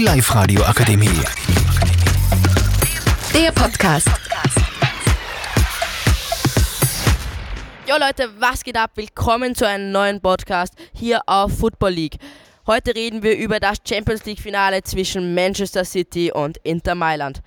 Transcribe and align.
Die 0.00 0.06
Live-Radio 0.06 0.62
Akademie. 0.62 1.10
Der 3.34 3.52
Podcast. 3.52 4.08
Jo 7.86 7.96
Leute, 7.98 8.30
was 8.40 8.64
geht 8.64 8.78
ab? 8.78 8.92
Willkommen 8.94 9.54
zu 9.54 9.68
einem 9.68 9.92
neuen 9.92 10.22
Podcast 10.22 10.72
hier 10.94 11.20
auf 11.26 11.58
Football 11.58 11.90
League. 11.90 12.16
Heute 12.66 12.94
reden 12.94 13.22
wir 13.22 13.36
über 13.36 13.60
das 13.60 13.76
Champions 13.86 14.24
League 14.24 14.40
Finale 14.40 14.82
zwischen 14.82 15.34
Manchester 15.34 15.84
City 15.84 16.32
und 16.32 16.56
Inter 16.62 16.94
Mailand. 16.94 17.42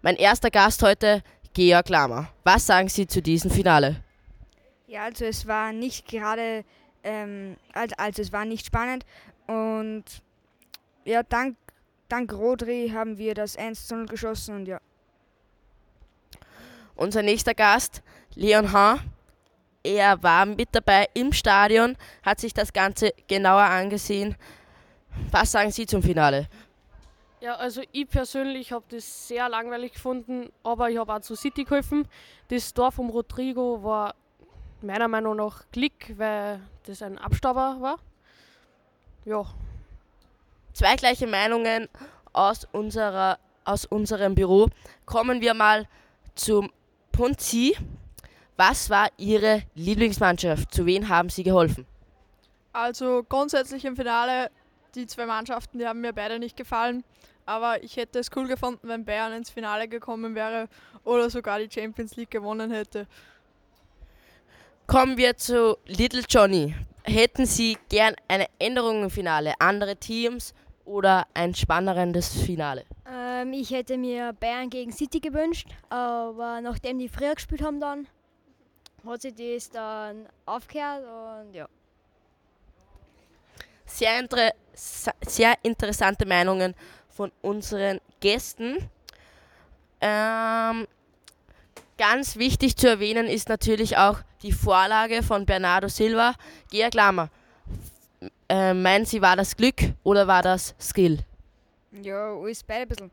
Mein 0.00 0.16
erster 0.16 0.50
Gast 0.50 0.82
heute, 0.82 1.22
Georg 1.52 1.90
Lammer. 1.90 2.30
Was 2.44 2.64
sagen 2.64 2.88
Sie 2.88 3.06
zu 3.06 3.20
diesem 3.20 3.50
Finale? 3.50 4.02
Ja, 4.86 5.02
also 5.02 5.26
es 5.26 5.46
war 5.46 5.74
nicht 5.74 6.08
gerade, 6.08 6.64
ähm, 7.02 7.58
also, 7.74 7.94
also 7.98 8.22
es 8.22 8.32
war 8.32 8.46
nicht 8.46 8.64
spannend 8.64 9.04
und 9.46 10.04
ja, 11.04 11.22
dank, 11.22 11.56
dank 12.08 12.32
Rodri 12.32 12.90
haben 12.94 13.18
wir 13.18 13.34
das 13.34 13.56
1 13.56 13.86
zu 13.86 13.96
0 13.96 14.06
geschossen 14.06 14.56
und 14.56 14.66
ja. 14.66 14.80
Unser 16.96 17.22
nächster 17.22 17.54
Gast, 17.54 18.02
Leon 18.34 18.72
Hahn. 18.72 19.00
Er 19.82 20.22
war 20.22 20.46
mit 20.46 20.68
dabei 20.72 21.08
im 21.12 21.32
Stadion, 21.32 21.96
hat 22.22 22.40
sich 22.40 22.54
das 22.54 22.72
Ganze 22.72 23.12
genauer 23.28 23.64
angesehen. 23.64 24.34
Was 25.30 25.52
sagen 25.52 25.70
Sie 25.70 25.86
zum 25.86 26.02
Finale? 26.02 26.48
Ja, 27.40 27.56
also 27.56 27.82
ich 27.92 28.08
persönlich 28.08 28.72
habe 28.72 28.86
das 28.88 29.28
sehr 29.28 29.48
langweilig 29.50 29.92
gefunden, 29.92 30.50
aber 30.62 30.88
ich 30.88 30.96
habe 30.96 31.12
auch 31.12 31.20
zu 31.20 31.34
City 31.36 31.64
geholfen. 31.64 32.08
Das 32.48 32.72
Tor 32.72 32.90
vom 32.90 33.10
Rodrigo 33.10 33.82
war 33.82 34.14
meiner 34.80 35.08
Meinung 35.08 35.36
nach 35.36 35.64
Klick, 35.70 36.14
weil 36.16 36.60
das 36.84 37.02
ein 37.02 37.18
Abstauber 37.18 37.76
war. 37.80 37.98
Ja, 39.26 39.44
Zwei 40.74 40.96
gleiche 40.96 41.28
Meinungen 41.28 41.88
aus, 42.32 42.66
unserer, 42.72 43.38
aus 43.64 43.86
unserem 43.86 44.34
Büro. 44.34 44.68
Kommen 45.06 45.40
wir 45.40 45.54
mal 45.54 45.86
zum 46.34 46.70
Punzi. 47.12 47.76
Was 48.56 48.90
war 48.90 49.08
Ihre 49.16 49.62
Lieblingsmannschaft? 49.76 50.74
Zu 50.74 50.84
wen 50.84 51.08
haben 51.08 51.28
Sie 51.28 51.44
geholfen? 51.44 51.86
Also 52.72 53.22
grundsätzlich 53.28 53.84
im 53.84 53.94
Finale, 53.94 54.50
die 54.96 55.06
zwei 55.06 55.26
Mannschaften, 55.26 55.78
die 55.78 55.86
haben 55.86 56.00
mir 56.00 56.12
beide 56.12 56.40
nicht 56.40 56.56
gefallen. 56.56 57.04
Aber 57.46 57.80
ich 57.84 57.96
hätte 57.96 58.18
es 58.18 58.30
cool 58.34 58.48
gefunden, 58.48 58.88
wenn 58.88 59.04
Bayern 59.04 59.32
ins 59.32 59.50
Finale 59.50 59.86
gekommen 59.86 60.34
wäre 60.34 60.68
oder 61.04 61.30
sogar 61.30 61.60
die 61.60 61.70
Champions 61.72 62.16
League 62.16 62.30
gewonnen 62.32 62.72
hätte. 62.72 63.06
Kommen 64.88 65.16
wir 65.16 65.36
zu 65.36 65.78
Little 65.86 66.24
Johnny. 66.28 66.74
Hätten 67.04 67.46
Sie 67.46 67.78
gern 67.90 68.14
eine 68.28 68.46
Änderung 68.58 69.04
im 69.04 69.10
Finale? 69.10 69.52
Andere 69.58 69.96
Teams 69.96 70.54
oder 70.84 71.26
ein 71.34 71.54
spannendes 71.54 72.28
Finale? 72.42 72.84
Ähm, 73.06 73.52
ich 73.52 73.70
hätte 73.70 73.96
mir 73.96 74.32
Bayern 74.32 74.70
gegen 74.70 74.92
City 74.92 75.20
gewünscht, 75.20 75.68
aber 75.88 76.60
nachdem 76.60 76.98
die 76.98 77.08
früher 77.08 77.34
gespielt 77.34 77.62
haben 77.62 77.80
dann, 77.80 78.06
hat 79.06 79.22
sich 79.22 79.34
das 79.34 79.70
dann 79.70 80.26
aufgehört 80.46 81.04
und 81.46 81.54
ja. 81.54 81.68
Sehr, 83.86 84.18
inter 84.18 84.52
sehr 84.74 85.54
interessante 85.62 86.26
Meinungen 86.26 86.74
von 87.08 87.30
unseren 87.42 88.00
Gästen. 88.20 88.78
Ähm, 90.00 90.86
ganz 91.96 92.36
wichtig 92.36 92.76
zu 92.76 92.88
erwähnen 92.88 93.26
ist 93.26 93.48
natürlich 93.48 93.96
auch 93.96 94.18
die 94.42 94.52
Vorlage 94.52 95.22
von 95.22 95.46
Bernardo 95.46 95.88
Silva. 95.88 96.34
Georg 96.70 96.94
Lammer, 96.94 97.30
äh, 98.54 98.72
meinen 98.72 99.04
Sie, 99.04 99.20
war 99.20 99.34
das 99.34 99.56
Glück 99.56 99.94
oder 100.04 100.28
war 100.28 100.42
das 100.42 100.76
Skill? 100.80 101.18
Ja, 101.90 102.32
alles 102.32 102.62
beide 102.62 102.82
ein 102.82 102.88
bisschen. 102.88 103.10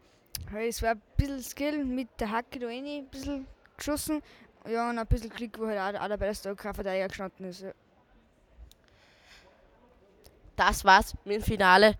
Es 0.68 0.82
war 0.84 0.92
ein 0.92 1.02
bisschen 1.18 1.42
Skill 1.42 1.84
mit 1.84 2.10
der 2.20 2.30
Hacke 2.30 2.60
da 2.60 2.68
rein, 2.68 2.86
ein 2.86 3.08
bisschen 3.08 3.48
geschossen. 3.76 4.22
Ja, 4.70 4.90
und 4.90 5.00
ein 5.00 5.08
bisschen 5.08 5.32
Glück, 5.32 5.58
wo 5.58 5.66
halt 5.66 5.96
auch, 5.96 6.02
auch 6.02 6.08
dabei 6.10 6.32
der 6.32 6.56
Verteidiger 6.56 7.08
gestanden 7.08 7.46
ist. 7.48 7.62
Ja. 7.62 7.72
Das 10.56 10.86
war's 10.86 11.16
mit 11.26 11.38
dem 11.38 11.42
Finale. 11.42 11.96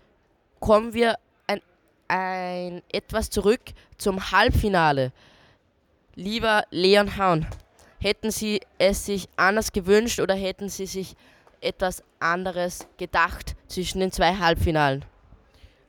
Kommen 0.60 0.94
wir 0.94 1.18
ein, 1.48 1.60
ein 2.06 2.82
etwas 2.92 3.28
zurück 3.28 3.62
zum 3.98 4.30
Halbfinale. 4.30 5.10
Lieber 6.14 6.62
Leon 6.70 7.16
Hahn, 7.16 7.48
hätten 8.00 8.30
Sie 8.30 8.60
es 8.78 9.04
sich 9.06 9.28
anders 9.34 9.72
gewünscht 9.72 10.20
oder 10.20 10.34
hätten 10.34 10.68
Sie 10.68 10.86
sich 10.86 11.16
etwas 11.62 12.02
anderes 12.18 12.86
gedacht 12.98 13.54
zwischen 13.68 14.00
den 14.00 14.12
zwei 14.12 14.36
Halbfinalen? 14.36 15.04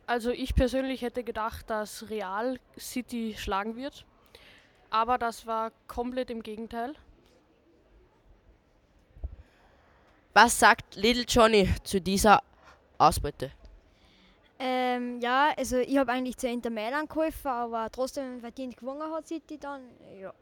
also 0.05 0.31
ich 0.31 0.55
persönlich 0.55 1.01
hätte 1.01 1.23
gedacht, 1.23 1.69
dass 1.69 2.09
Real 2.09 2.59
City 2.77 3.35
schlagen 3.37 3.75
wird. 3.75 4.05
Aber 4.89 5.17
das 5.17 5.47
war 5.47 5.71
komplett 5.87 6.29
im 6.29 6.43
Gegenteil. 6.43 6.93
Was 10.33 10.59
sagt 10.59 10.95
Little 10.95 11.25
Johnny 11.27 11.69
zu 11.83 11.99
dieser 12.01 12.41
Ausbeute? 12.97 13.51
Ähm, 14.59 15.19
ja, 15.19 15.51
also 15.57 15.77
ich 15.77 15.97
habe 15.97 16.11
eigentlich 16.11 16.37
zu 16.37 16.47
Inter 16.47 16.69
Mailand 16.69 17.09
geholfen, 17.09 17.47
aber 17.47 17.89
trotzdem 17.91 18.39
verdient 18.39 18.77
gewonnen 18.77 19.11
hat 19.11 19.27
City 19.27 19.57
dann. 19.57 19.81
Ja. 20.19 20.33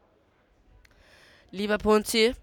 Lieber 1.50 1.78
Punzi, 1.78 2.34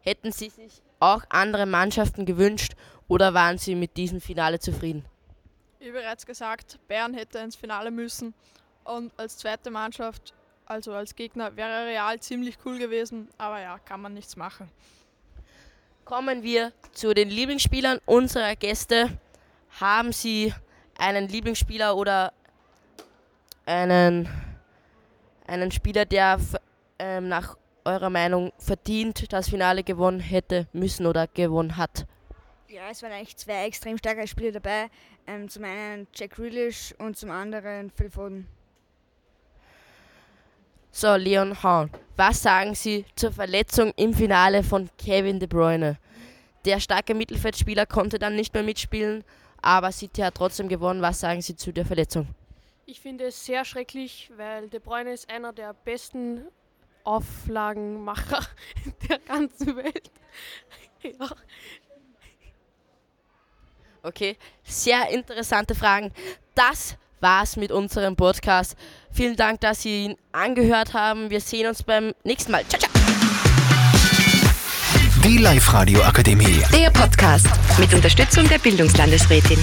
hätten 0.00 0.32
Sie 0.32 0.48
sich 0.48 0.80
auch 1.02 1.24
andere 1.28 1.66
Mannschaften 1.66 2.24
gewünscht 2.24 2.74
oder 3.08 3.34
waren 3.34 3.58
Sie 3.58 3.74
mit 3.74 3.96
diesem 3.96 4.20
Finale 4.20 4.60
zufrieden? 4.60 5.04
Wie 5.80 5.90
bereits 5.90 6.24
gesagt, 6.24 6.78
Bayern 6.86 7.12
hätte 7.12 7.38
ins 7.38 7.56
Finale 7.56 7.90
müssen. 7.90 8.34
Und 8.84 9.12
als 9.16 9.36
zweite 9.36 9.70
Mannschaft, 9.70 10.32
also 10.64 10.92
als 10.92 11.14
Gegner, 11.14 11.56
wäre 11.56 11.86
Real 11.86 12.20
ziemlich 12.20 12.56
cool 12.64 12.78
gewesen. 12.78 13.28
Aber 13.36 13.60
ja, 13.60 13.78
kann 13.78 14.00
man 14.00 14.14
nichts 14.14 14.36
machen. 14.36 14.70
Kommen 16.04 16.42
wir 16.42 16.72
zu 16.92 17.14
den 17.14 17.28
Lieblingsspielern 17.30 17.98
unserer 18.06 18.54
Gäste. 18.54 19.18
Haben 19.80 20.12
Sie 20.12 20.54
einen 20.98 21.28
Lieblingsspieler 21.28 21.96
oder 21.96 22.32
einen, 23.66 24.28
einen 25.46 25.70
Spieler, 25.72 26.04
der 26.04 26.38
ähm, 26.98 27.28
nach 27.28 27.56
eurer 27.84 28.10
Meinung 28.10 28.52
verdient 28.58 29.32
das 29.32 29.48
Finale 29.48 29.82
gewonnen 29.82 30.20
hätte 30.20 30.66
müssen 30.72 31.06
oder 31.06 31.26
gewonnen 31.26 31.76
hat? 31.76 32.06
ja, 32.72 32.88
es 32.90 33.02
waren 33.02 33.12
eigentlich 33.12 33.36
zwei 33.36 33.66
extrem 33.66 33.98
starke 33.98 34.26
Spieler 34.26 34.52
dabei. 34.52 34.88
Ähm, 35.26 35.48
zum 35.48 35.64
einen 35.64 36.06
Jack 36.14 36.32
Grealish 36.32 36.94
und 36.98 37.16
zum 37.16 37.30
anderen 37.30 37.90
Phil 37.90 38.10
Foden. 38.10 38.48
So, 40.90 41.14
Leon 41.14 41.62
Hahn, 41.62 41.90
was 42.16 42.42
sagen 42.42 42.74
Sie 42.74 43.04
zur 43.14 43.32
Verletzung 43.32 43.92
im 43.96 44.12
Finale 44.12 44.62
von 44.62 44.90
Kevin 44.98 45.38
De 45.38 45.48
Bruyne? 45.48 45.98
Der 46.64 46.80
starke 46.80 47.14
Mittelfeldspieler 47.14 47.86
konnte 47.86 48.18
dann 48.18 48.36
nicht 48.36 48.52
mehr 48.54 48.62
mitspielen, 48.62 49.24
aber 49.60 49.92
City 49.92 50.22
hat 50.22 50.34
trotzdem 50.34 50.68
gewonnen. 50.68 51.02
Was 51.02 51.20
sagen 51.20 51.40
Sie 51.40 51.56
zu 51.56 51.72
der 51.72 51.86
Verletzung? 51.86 52.26
Ich 52.86 53.00
finde 53.00 53.26
es 53.26 53.44
sehr 53.44 53.64
schrecklich, 53.64 54.30
weil 54.36 54.68
De 54.68 54.80
Bruyne 54.80 55.12
ist 55.12 55.30
einer 55.30 55.52
der 55.52 55.72
besten 55.72 56.46
Auflagenmacher 57.04 58.46
der 59.08 59.18
ganzen 59.18 59.76
Welt. 59.76 60.10
Ja. 61.02 61.28
Okay, 64.02 64.36
sehr 64.64 65.08
interessante 65.10 65.74
Fragen. 65.74 66.12
Das 66.54 66.96
war's 67.20 67.56
mit 67.56 67.70
unserem 67.70 68.16
Podcast. 68.16 68.76
Vielen 69.12 69.36
Dank, 69.36 69.60
dass 69.60 69.82
Sie 69.82 70.06
ihn 70.06 70.16
angehört 70.32 70.92
haben. 70.92 71.30
Wir 71.30 71.40
sehen 71.40 71.68
uns 71.68 71.82
beim 71.82 72.12
nächsten 72.24 72.50
Mal. 72.52 72.64
Ciao, 72.66 72.80
ciao. 72.80 72.90
Die 75.24 75.38
Live-Radio 75.38 76.02
Akademie. 76.02 76.62
Der 76.72 76.90
Podcast 76.90 77.46
mit 77.78 77.94
Unterstützung 77.94 78.48
der 78.48 78.58
Bildungslandesrätin. 78.58 79.58